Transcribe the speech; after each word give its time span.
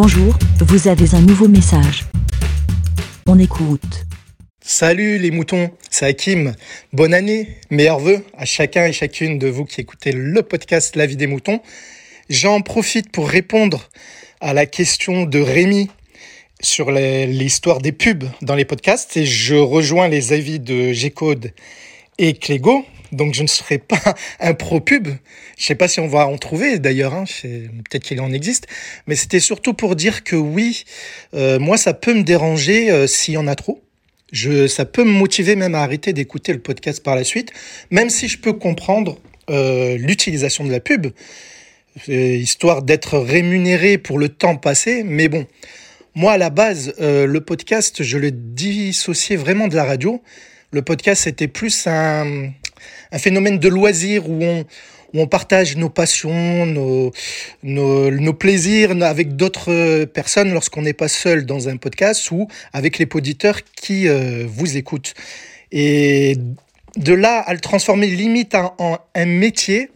Bonjour, 0.00 0.38
vous 0.60 0.86
avez 0.86 1.16
un 1.16 1.20
nouveau 1.20 1.48
message. 1.48 2.04
On 3.26 3.36
écoute. 3.36 4.06
Salut 4.60 5.18
les 5.18 5.32
moutons, 5.32 5.72
c'est 5.90 6.06
Hakim. 6.06 6.54
Bonne 6.92 7.12
année, 7.12 7.56
meilleurs 7.70 7.98
vœux 7.98 8.24
à 8.36 8.44
chacun 8.44 8.86
et 8.86 8.92
chacune 8.92 9.40
de 9.40 9.48
vous 9.48 9.64
qui 9.64 9.80
écoutez 9.80 10.12
le 10.12 10.40
podcast 10.44 10.94
La 10.94 11.04
vie 11.04 11.16
des 11.16 11.26
moutons. 11.26 11.60
J'en 12.30 12.60
profite 12.60 13.10
pour 13.10 13.28
répondre 13.28 13.90
à 14.40 14.54
la 14.54 14.66
question 14.66 15.24
de 15.24 15.40
Rémi 15.40 15.90
sur 16.60 16.92
l'histoire 16.92 17.80
des 17.80 17.90
pubs 17.90 18.22
dans 18.40 18.54
les 18.54 18.64
podcasts 18.64 19.16
et 19.16 19.26
je 19.26 19.56
rejoins 19.56 20.06
les 20.06 20.32
avis 20.32 20.60
de 20.60 20.92
G-Code 20.92 21.50
et 22.18 22.34
Clégo. 22.34 22.84
Donc 23.12 23.34
je 23.34 23.42
ne 23.42 23.46
serai 23.46 23.78
pas 23.78 24.00
un 24.40 24.54
pro 24.54 24.80
pub. 24.80 25.08
Je 25.56 25.64
sais 25.64 25.74
pas 25.74 25.88
si 25.88 26.00
on 26.00 26.06
va 26.06 26.26
en 26.26 26.36
trouver 26.38 26.78
d'ailleurs. 26.78 27.14
Hein. 27.14 27.24
Peut-être 27.42 28.04
qu'il 28.04 28.20
en 28.20 28.32
existe. 28.32 28.66
Mais 29.06 29.14
c'était 29.14 29.40
surtout 29.40 29.74
pour 29.74 29.96
dire 29.96 30.24
que 30.24 30.36
oui, 30.36 30.84
euh, 31.34 31.58
moi 31.58 31.76
ça 31.76 31.94
peut 31.94 32.14
me 32.14 32.22
déranger 32.22 32.90
euh, 32.90 33.06
s'il 33.06 33.34
y 33.34 33.36
en 33.36 33.46
a 33.46 33.54
trop. 33.54 33.82
Ça 34.68 34.84
peut 34.84 35.04
me 35.04 35.10
motiver 35.10 35.56
même 35.56 35.74
à 35.74 35.82
arrêter 35.82 36.12
d'écouter 36.12 36.52
le 36.52 36.58
podcast 36.58 37.02
par 37.02 37.16
la 37.16 37.24
suite, 37.24 37.50
même 37.90 38.10
si 38.10 38.28
je 38.28 38.38
peux 38.38 38.52
comprendre 38.52 39.18
euh, 39.48 39.96
l'utilisation 39.96 40.64
de 40.64 40.70
la 40.70 40.80
pub, 40.80 41.06
histoire 42.06 42.82
d'être 42.82 43.18
rémunéré 43.18 43.96
pour 43.96 44.18
le 44.18 44.28
temps 44.28 44.56
passé. 44.56 45.02
Mais 45.02 45.28
bon, 45.28 45.46
moi, 46.14 46.32
à 46.32 46.36
la 46.36 46.50
base, 46.50 46.92
le 46.98 47.38
podcast, 47.38 48.02
je 48.02 48.18
le 48.18 48.30
dissociais 48.30 49.36
vraiment 49.36 49.66
de 49.66 49.76
la 49.76 49.84
radio. 49.84 50.22
Le 50.72 50.82
podcast, 50.82 51.22
c'était 51.22 51.48
plus 51.48 51.86
un, 51.86 52.50
phénomène 53.18 53.58
de 53.58 53.68
loisir 53.68 54.28
où 54.28 54.42
on, 54.42 54.64
où 55.14 55.20
on 55.20 55.26
partage 55.26 55.76
nos 55.76 55.88
passions, 55.88 56.66
nos, 56.66 57.12
nos, 57.62 58.32
plaisirs 58.34 58.90
avec 59.02 59.36
d'autres 59.36 60.04
personnes 60.04 60.52
lorsqu'on 60.52 60.82
n'est 60.82 60.92
pas 60.92 61.08
seul 61.08 61.46
dans 61.46 61.68
un 61.68 61.76
podcast 61.76 62.30
ou 62.30 62.48
avec 62.72 62.98
les 62.98 63.08
auditeurs 63.12 63.60
qui 63.64 64.08
euh, 64.08 64.44
vous 64.46 64.76
écoutent. 64.76 65.14
Et 65.72 66.36
de 66.96 67.12
là 67.12 67.38
à 67.40 67.52
le 67.52 67.60
transformer 67.60 68.06
limite 68.06 68.54
en, 68.54 68.98
un 69.14 69.26
métier, 69.26 69.90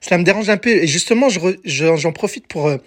cela 0.00 0.18
me 0.18 0.24
dérange 0.24 0.48
un 0.48 0.56
peu. 0.56 0.70
Et 0.70 0.86
justement, 0.86 1.28
j'en 1.28 2.12
profite 2.12 2.46
pour 2.46 2.68
euh, 2.68 2.78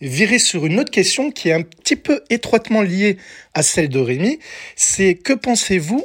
virer 0.00 0.38
sur 0.38 0.66
une 0.66 0.80
autre 0.80 0.90
question 0.90 1.30
qui 1.30 1.48
est 1.48 1.52
un 1.52 1.62
petit 1.62 1.96
peu 1.96 2.22
étroitement 2.30 2.82
liée 2.82 3.18
à 3.54 3.62
celle 3.62 3.88
de 3.88 3.98
Rémi. 3.98 4.38
C'est 4.76 5.14
que 5.14 5.32
pensez-vous 5.32 6.04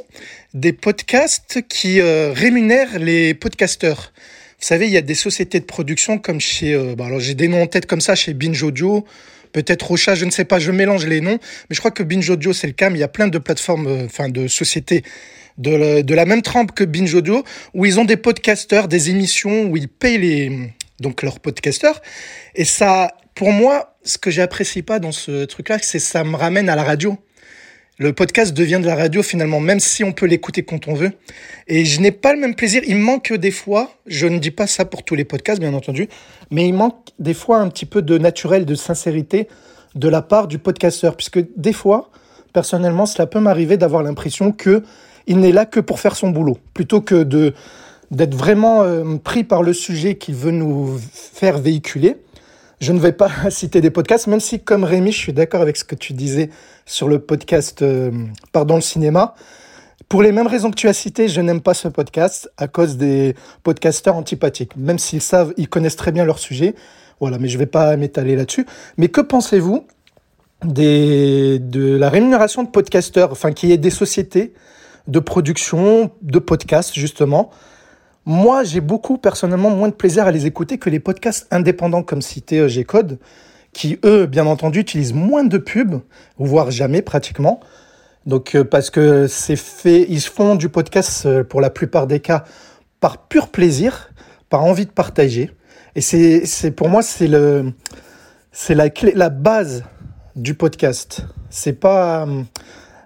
des 0.54 0.72
podcasts 0.72 1.62
qui 1.68 2.00
euh, 2.00 2.32
rémunèrent 2.32 2.98
les 2.98 3.34
podcasteurs? 3.34 4.12
Vous 4.58 4.66
savez, 4.66 4.86
il 4.86 4.92
y 4.92 4.96
a 4.96 5.02
des 5.02 5.14
sociétés 5.14 5.60
de 5.60 5.64
production 5.64 6.18
comme 6.18 6.40
chez... 6.40 6.74
Euh, 6.74 6.94
bah, 6.96 7.06
alors 7.06 7.20
j'ai 7.20 7.34
des 7.34 7.48
noms 7.48 7.62
en 7.62 7.66
tête 7.66 7.86
comme 7.86 8.00
ça, 8.00 8.14
chez 8.14 8.32
Binge 8.34 8.62
Audio, 8.62 9.04
peut-être 9.52 9.86
Rocha, 9.86 10.14
je 10.14 10.24
ne 10.24 10.30
sais 10.30 10.44
pas, 10.44 10.58
je 10.58 10.70
mélange 10.70 11.06
les 11.06 11.20
noms, 11.20 11.38
mais 11.68 11.74
je 11.74 11.78
crois 11.78 11.90
que 11.90 12.02
Binge 12.02 12.28
Audio 12.30 12.52
c'est 12.54 12.66
le 12.66 12.72
cas, 12.72 12.88
mais 12.88 12.98
il 12.98 13.00
y 13.02 13.04
a 13.04 13.08
plein 13.08 13.28
de 13.28 13.38
plateformes, 13.38 14.04
enfin 14.06 14.30
de 14.30 14.48
sociétés 14.48 15.02
de, 15.58 16.14
la 16.14 16.24
même 16.24 16.42
trempe 16.42 16.72
que 16.72 16.84
Binge 16.84 17.14
Audio, 17.14 17.44
où 17.74 17.86
ils 17.86 17.98
ont 17.98 18.04
des 18.04 18.16
podcasteurs, 18.16 18.88
des 18.88 19.10
émissions 19.10 19.64
où 19.64 19.76
ils 19.76 19.88
payent 19.88 20.18
les, 20.18 20.70
donc 21.00 21.22
leurs 21.22 21.40
podcasteurs. 21.40 22.02
Et 22.54 22.64
ça, 22.64 23.14
pour 23.34 23.52
moi, 23.52 23.96
ce 24.04 24.18
que 24.18 24.30
j'apprécie 24.30 24.82
pas 24.82 24.98
dans 24.98 25.12
ce 25.12 25.44
truc-là, 25.44 25.78
c'est 25.82 25.98
ça 25.98 26.24
me 26.24 26.36
ramène 26.36 26.68
à 26.68 26.76
la 26.76 26.84
radio. 26.84 27.16
Le 27.98 28.12
podcast 28.12 28.52
devient 28.54 28.78
de 28.82 28.86
la 28.86 28.94
radio 28.94 29.22
finalement, 29.22 29.58
même 29.58 29.80
si 29.80 30.04
on 30.04 30.12
peut 30.12 30.26
l'écouter 30.26 30.62
quand 30.62 30.86
on 30.86 30.92
veut. 30.92 31.12
Et 31.66 31.86
je 31.86 32.00
n'ai 32.02 32.12
pas 32.12 32.34
le 32.34 32.40
même 32.40 32.54
plaisir. 32.54 32.82
Il 32.86 32.96
manque 32.96 33.32
des 33.32 33.50
fois, 33.50 33.90
je 34.06 34.26
ne 34.26 34.38
dis 34.38 34.50
pas 34.50 34.66
ça 34.66 34.84
pour 34.84 35.02
tous 35.02 35.14
les 35.14 35.24
podcasts, 35.24 35.60
bien 35.60 35.72
entendu, 35.72 36.08
mais 36.50 36.68
il 36.68 36.74
manque 36.74 37.08
des 37.18 37.32
fois 37.32 37.58
un 37.58 37.70
petit 37.70 37.86
peu 37.86 38.02
de 38.02 38.18
naturel, 38.18 38.66
de 38.66 38.74
sincérité 38.74 39.48
de 39.94 40.08
la 40.08 40.20
part 40.20 40.46
du 40.46 40.58
podcasteur. 40.58 41.16
Puisque 41.16 41.40
des 41.56 41.72
fois, 41.72 42.10
personnellement, 42.52 43.06
cela 43.06 43.26
peut 43.26 43.40
m'arriver 43.40 43.78
d'avoir 43.78 44.02
l'impression 44.02 44.52
que 44.52 44.82
il 45.26 45.38
n'est 45.40 45.52
là 45.52 45.66
que 45.66 45.80
pour 45.80 46.00
faire 46.00 46.16
son 46.16 46.30
boulot, 46.30 46.58
plutôt 46.74 47.00
que 47.00 47.22
de 47.22 47.54
d'être 48.10 48.34
vraiment 48.34 48.82
euh, 48.82 49.16
pris 49.16 49.44
par 49.44 49.62
le 49.62 49.72
sujet 49.72 50.16
qu'il 50.16 50.34
veut 50.34 50.52
nous 50.52 50.96
faire 51.12 51.58
véhiculer. 51.58 52.16
Je 52.80 52.92
ne 52.92 53.00
vais 53.00 53.12
pas 53.12 53.30
citer 53.50 53.80
des 53.80 53.90
podcasts, 53.90 54.26
même 54.26 54.40
si, 54.40 54.60
comme 54.60 54.84
Rémi, 54.84 55.12
je 55.12 55.18
suis 55.18 55.32
d'accord 55.32 55.60
avec 55.60 55.76
ce 55.76 55.84
que 55.84 55.94
tu 55.94 56.12
disais 56.12 56.50
sur 56.84 57.08
le 57.08 57.18
podcast 57.18 57.82
euh, 57.82 58.12
Pardon 58.52 58.76
le 58.76 58.80
cinéma. 58.80 59.34
Pour 60.08 60.22
les 60.22 60.30
mêmes 60.30 60.46
raisons 60.46 60.70
que 60.70 60.76
tu 60.76 60.88
as 60.88 60.92
citées, 60.92 61.26
je 61.26 61.40
n'aime 61.40 61.60
pas 61.60 61.74
ce 61.74 61.88
podcast 61.88 62.48
à 62.58 62.68
cause 62.68 62.96
des 62.96 63.34
podcasteurs 63.64 64.14
antipathiques. 64.14 64.76
Même 64.76 65.00
s'ils 65.00 65.22
savent, 65.22 65.52
ils 65.56 65.68
connaissent 65.68 65.96
très 65.96 66.12
bien 66.12 66.24
leur 66.24 66.38
sujet. 66.38 66.76
Voilà, 67.18 67.38
mais 67.38 67.48
je 67.48 67.54
ne 67.54 67.60
vais 67.60 67.66
pas 67.66 67.96
m'étaler 67.96 68.36
là-dessus. 68.36 68.66
Mais 68.98 69.08
que 69.08 69.20
pensez-vous 69.20 69.84
de 70.64 71.96
la 71.96 72.08
rémunération 72.08 72.62
de 72.62 72.68
podcasteurs, 72.68 73.32
enfin, 73.32 73.50
qui 73.50 73.72
est 73.72 73.78
des 73.78 73.90
sociétés 73.90 74.52
de 75.06 75.18
production, 75.18 76.10
de 76.22 76.38
podcasts, 76.38 76.94
justement. 76.94 77.50
Moi, 78.24 78.64
j'ai 78.64 78.80
beaucoup, 78.80 79.18
personnellement, 79.18 79.70
moins 79.70 79.88
de 79.88 79.94
plaisir 79.94 80.26
à 80.26 80.32
les 80.32 80.46
écouter 80.46 80.78
que 80.78 80.90
les 80.90 80.98
podcasts 80.98 81.46
indépendants 81.52 82.02
comme 82.02 82.22
cité 82.22 82.58
euh, 82.58 82.68
G-Code, 82.68 83.18
qui, 83.72 83.98
eux, 84.04 84.26
bien 84.26 84.46
entendu, 84.46 84.80
utilisent 84.80 85.12
moins 85.12 85.44
de 85.44 85.58
pubs, 85.58 86.00
voire 86.38 86.70
jamais 86.70 87.02
pratiquement. 87.02 87.60
Donc, 88.26 88.56
euh, 88.56 88.64
parce 88.64 88.90
que 88.90 89.28
c'est 89.28 89.56
fait, 89.56 90.06
ils 90.08 90.20
font 90.20 90.56
du 90.56 90.68
podcast, 90.68 91.26
euh, 91.26 91.44
pour 91.44 91.60
la 91.60 91.70
plupart 91.70 92.08
des 92.08 92.18
cas, 92.18 92.44
par 92.98 93.28
pur 93.28 93.48
plaisir, 93.48 94.10
par 94.48 94.64
envie 94.64 94.86
de 94.86 94.90
partager. 94.90 95.52
Et 95.94 96.00
c'est, 96.00 96.70
pour 96.72 96.88
moi, 96.88 97.02
c'est 97.02 97.28
le, 97.28 97.72
c'est 98.50 98.74
la 98.74 98.90
clé, 98.90 99.12
la 99.14 99.30
base 99.30 99.84
du 100.34 100.54
podcast. 100.54 101.24
C'est 101.48 101.72
pas, 101.72 102.26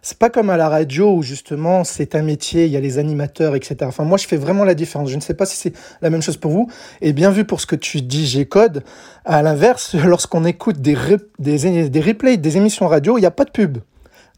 c'est 0.03 0.19
pas 0.19 0.31
comme 0.31 0.51
à 0.51 0.57
la 0.57 0.69
radio 0.69 1.15
où 1.15 1.23
justement 1.23 1.85
c'est 1.85 2.15
un 2.15 2.23
métier, 2.23 2.67
il 2.67 2.73
y 2.73 2.77
a 2.77 2.81
les 2.81 2.99
animateurs, 2.99 3.55
etc. 3.55 3.77
Enfin, 3.83 4.05
moi 4.05 4.19
je 4.19 4.27
fais 4.27 4.37
vraiment 4.37 4.65
la 4.65 4.75
différence. 4.75 5.11
Je 5.11 5.17
ne 5.17 5.21
sais 5.21 5.35
pas 5.35 5.47
si 5.47 5.57
c'est 5.57 5.73
la 6.03 6.11
même 6.11 6.23
chose 6.23 6.37
pour 6.37 6.53
vous. 6.53 6.69
Et 7.01 7.13
bien 7.13 7.31
vu 7.31 7.45
pour 7.45 7.61
ce 7.61 7.67
que 7.67 7.77
tu 7.77 8.01
dis, 8.01 8.27
G-Code, 8.27 8.83
à 9.25 9.43
l'inverse, 9.43 9.95
lorsqu'on 10.05 10.45
écoute 10.45 10.81
des, 10.81 10.97
des, 11.39 12.01
replays, 12.01 12.37
des 12.37 12.57
émissions 12.57 12.87
radio, 12.87 13.19
il 13.19 13.21
n'y 13.21 13.27
a 13.27 13.31
pas 13.31 13.45
de 13.45 13.51
pub. 13.51 13.79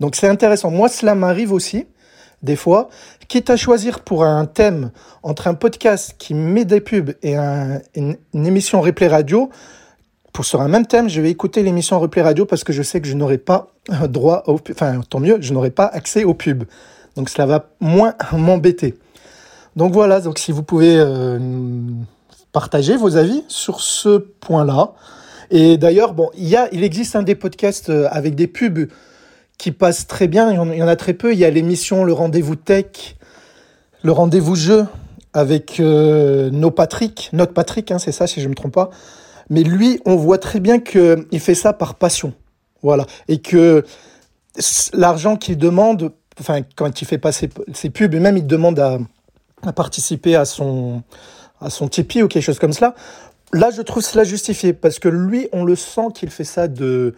Donc 0.01 0.17
c'est 0.17 0.29
intéressant. 0.29 0.71
Moi, 0.71 0.89
cela 0.89 1.15
m'arrive 1.15 1.53
aussi, 1.53 1.87
des 2.43 2.57
fois, 2.57 2.89
quitte 3.29 3.51
à 3.51 3.57
choisir 3.57 4.01
pour 4.01 4.25
un 4.25 4.47
thème 4.47 4.91
entre 5.23 5.47
un 5.47 5.55
podcast 5.55 6.17
qui 6.19 6.35
met 6.35 6.65
des 6.65 6.81
pubs 6.81 7.13
et 7.23 7.37
une 7.37 8.17
émission 8.35 8.81
replay 8.81 9.07
radio, 9.07 9.49
pour 10.33 10.45
sur 10.45 10.61
un 10.61 10.69
même 10.69 10.87
thème, 10.87 11.09
je 11.09 11.21
vais 11.21 11.31
écouter 11.31 11.63
l'émission 11.63 12.01
replay 12.01 12.23
radio 12.23 12.47
parce 12.47 12.65
que 12.65 12.73
je 12.73 12.83
sais 12.83 13.01
que 13.01 13.09
je 13.09 13.15
n'aurai 13.15 13.39
pas 13.39 13.69
droit 14.09 14.45
au, 14.47 14.59
enfin 14.71 15.01
tant 15.09 15.21
mieux, 15.21 15.39
je 15.41 15.53
n'aurai 15.53 15.71
pas 15.71 15.87
accès 15.87 16.25
aux 16.25 16.35
pubs. 16.35 16.65
Donc 17.17 17.29
cela 17.29 17.47
va 17.47 17.67
moins 17.81 18.15
m'embêter. 18.33 18.95
Donc 19.77 19.93
voilà, 19.93 20.21
donc 20.21 20.39
si 20.39 20.53
vous 20.53 20.63
pouvez 20.63 20.97
euh, 20.99 21.39
partager 22.53 22.97
vos 22.97 23.17
avis 23.17 23.43
sur 23.49 23.81
ce 23.81 24.19
point-là. 24.19 24.93
Et 25.51 25.77
d'ailleurs, 25.77 26.15
bon, 26.15 26.31
il 26.35 26.85
existe 26.85 27.17
un 27.17 27.23
des 27.23 27.35
podcasts 27.35 27.91
euh, 27.91 28.09
avec 28.11 28.35
des 28.35 28.47
pubs 28.47 28.89
qui 29.59 29.73
passent 29.73 30.07
très 30.07 30.29
bien. 30.29 30.51
Il 30.51 30.79
y 30.79 30.83
en, 30.83 30.89
a 30.89 30.97
très 30.97 31.15
peu. 31.15 31.33
Il 31.33 31.39
y 31.39 31.45
a 31.45 31.51
l'émission 31.51 32.05
Le 32.05 32.13
Rendez-vous 32.13 32.57
Tech, 32.57 33.17
le 34.03 34.13
Rendez-vous 34.13 34.55
Jeu 34.55 34.87
avec 35.35 35.81
euh, 35.81 36.51
nos 36.51 36.71
Patrick, 36.71 37.31
notre 37.33 37.55
Patrick, 37.55 37.91
hein, 37.91 37.99
c'est 37.99 38.13
ça 38.13 38.27
si 38.27 38.41
je 38.41 38.47
ne 38.47 38.51
me 38.51 38.55
trompe 38.55 38.75
pas. 38.75 38.91
Mais 39.51 39.63
lui, 39.63 40.01
on 40.05 40.17
voit 40.17 40.39
très 40.39 40.61
bien 40.61 40.79
qu'il 40.79 41.41
fait 41.41 41.55
ça 41.55 41.73
par 41.73 41.95
passion. 41.95 42.33
Voilà. 42.83 43.07
Et 43.29 43.41
que 43.41 43.85
l'argent 44.93 45.37
qu'il 45.37 45.57
demande, 45.57 46.13
enfin, 46.41 46.61
quand 46.77 47.01
il 47.01 47.05
fait 47.07 47.19
passer 47.19 47.49
ses, 47.73 47.91
pubs, 47.91 48.15
et 48.15 48.21
même 48.21 48.37
il 48.37 48.47
demande 48.47 48.79
à, 48.79 48.99
participer 49.73 50.37
à 50.37 50.45
son, 50.45 51.03
à 51.61 51.71
son 51.71 51.89
Tipeee 51.89 52.23
ou 52.23 52.29
quelque 52.29 52.45
chose 52.45 52.59
comme 52.59 52.73
cela, 52.73 52.95
là, 53.53 53.71
je 53.71 53.83
trouve 53.83 54.03
cela 54.03 54.25
justifié. 54.25 54.73
Parce 54.73 54.99
que 54.99 55.09
lui, 55.09 55.49
on 55.53 55.65
le 55.65 55.77
sent 55.77 56.09
qu'il 56.15 56.31
fait 56.31 56.45
ça 56.45 56.69
de 56.69 57.15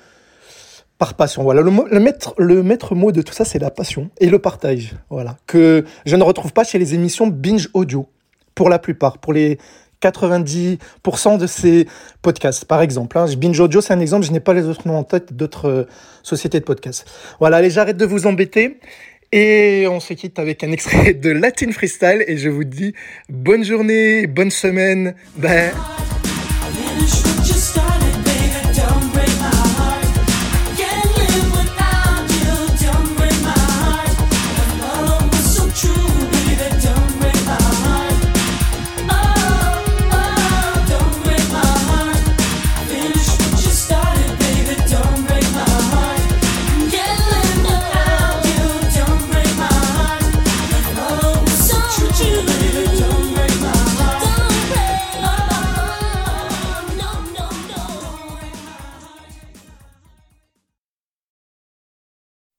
par 0.99 1.15
passion. 1.15 1.43
Voilà, 1.43 1.61
le, 1.61 1.71
le, 1.91 2.01
maître, 2.01 2.35
le 2.39 2.63
maître 2.63 2.95
mot 2.95 3.11
de 3.13 3.23
tout 3.23 3.33
ça, 3.33 3.45
c'est 3.45 3.59
la 3.59 3.71
passion 3.71 4.11
et 4.21 4.29
le 4.29 4.39
partage. 4.39 4.95
Voilà, 5.11 5.37
que 5.47 5.85
je 6.07 6.17
ne 6.17 6.23
retrouve 6.23 6.53
pas 6.53 6.65
chez 6.65 6.79
les 6.79 6.95
émissions 6.95 7.27
binge 7.27 7.69
audio, 7.75 8.09
pour 8.55 8.69
la 8.69 8.79
plupart. 8.79 9.19
Pour 9.19 9.33
les 9.33 9.59
90% 10.03 11.39
de 11.39 11.47
ces 11.47 11.87
podcasts, 12.23 12.65
par 12.65 12.83
exemple. 12.83 13.19
Hein. 13.19 13.27
Binge 13.37 13.59
Audio, 13.61 13.81
c'est 13.81 13.93
un 13.93 14.01
exemple, 14.01 14.27
je 14.27 14.33
n'ai 14.33 14.41
pas 14.41 14.55
les 14.55 14.65
autres 14.65 14.87
noms 14.87 14.99
en 14.99 15.05
tête 15.05 15.33
d'autres 15.33 15.69
euh, 15.69 15.85
sociétés 16.23 16.61
de 16.61 16.65
podcasts. 16.65 17.07
Voilà, 17.41 17.59
allez, 17.59 17.71
j'arrête 17.71 17.97
de 17.97 18.07
vous 18.07 18.27
embêter. 18.27 18.79
Et 19.33 19.87
on 19.91 19.99
se 19.99 20.15
quitte 20.15 20.39
avec 20.39 20.63
un 20.63 20.71
extrait 20.71 21.13
de 21.15 21.31
Latin 21.31 21.73
Freestyle. 21.73 22.25
Et 22.29 22.37
je 22.37 22.49
vous 22.49 22.65
dis 22.65 22.95
bonne 23.29 23.65
journée, 23.65 24.29
bonne 24.29 24.51
semaine. 24.53 25.15